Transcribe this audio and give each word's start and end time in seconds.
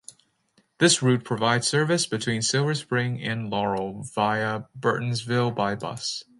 This 0.79 1.03
route 1.03 1.23
provides 1.23 1.67
service 1.67 2.07
between 2.07 2.41
Silver 2.41 2.73
Spring 2.73 3.21
and 3.21 3.51
Laurel 3.51 4.01
via 4.01 4.63
Burtonsville 4.75 5.53
by 5.53 5.75
bus. 5.75 6.23